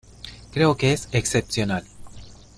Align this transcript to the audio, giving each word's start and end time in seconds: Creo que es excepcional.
Creo 0.51 0.77
que 0.77 0.93
es 0.93 1.09
excepcional. 1.11 1.85